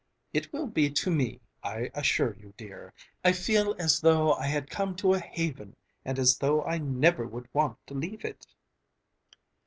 [0.33, 2.91] It will be to me, I assure you, dear.
[3.23, 7.27] I feel as though I had come to a haven, and as though I never
[7.27, 8.47] would want to leave it!"